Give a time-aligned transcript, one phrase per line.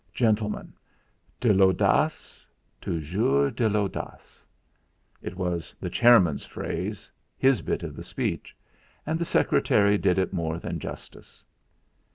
[0.15, 0.73] Gentlemen,
[1.39, 2.43] de l'audace,
[2.81, 4.41] toujours de l'audace!"
[5.21, 8.55] it was the chairman's phrase, his bit of the speech,
[9.05, 11.43] and the secretary did it more than justice.